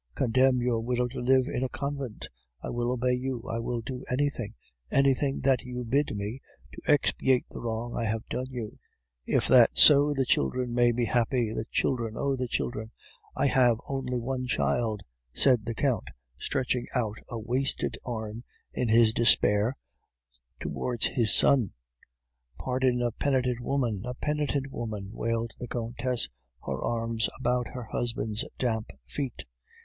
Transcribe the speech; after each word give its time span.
Condemn 0.15 0.61
your 0.63 0.79
widow 0.81 1.07
to 1.09 1.19
live 1.19 1.45
in 1.45 1.63
a 1.63 1.69
convent; 1.69 2.27
I 2.63 2.71
will 2.71 2.91
obey 2.91 3.13
you; 3.13 3.43
I 3.47 3.59
will 3.59 3.81
do 3.81 4.03
anything, 4.11 4.55
anything 4.89 5.41
that 5.41 5.61
you 5.61 5.83
bid 5.85 6.15
me, 6.15 6.41
to 6.73 6.81
expiate 6.91 7.45
the 7.51 7.59
wrong 7.61 7.95
I 7.95 8.05
have 8.05 8.25
done 8.27 8.47
you, 8.49 8.79
if 9.27 9.47
that 9.47 9.77
so 9.77 10.11
the 10.15 10.25
children 10.25 10.73
may 10.73 10.91
be 10.91 11.05
happy! 11.05 11.53
The 11.53 11.65
children! 11.71 12.15
Oh, 12.17 12.35
the 12.35 12.47
children!' 12.47 12.89
"'I 13.35 13.45
have 13.45 13.77
only 13.87 14.17
one 14.19 14.47
child,' 14.47 15.03
said 15.33 15.65
the 15.67 15.75
Count, 15.75 16.07
stretching 16.39 16.87
out 16.95 17.19
a 17.29 17.37
wasted 17.37 17.95
arm, 18.03 18.43
in 18.73 18.89
his 18.89 19.13
despair, 19.13 19.75
towards 20.59 21.05
his 21.05 21.31
son. 21.31 21.69
"'Pardon 22.57 23.03
a 23.03 23.11
penitent 23.11 23.59
woman, 23.59 24.01
a 24.07 24.15
penitent 24.15 24.71
woman!...' 24.71 25.11
wailed 25.13 25.51
the 25.59 25.67
Countess, 25.67 26.27
her 26.65 26.81
arms 26.81 27.29
about 27.39 27.67
her 27.67 27.83
husband's 27.91 28.43
damp 28.57 28.89
feet. 29.05 29.45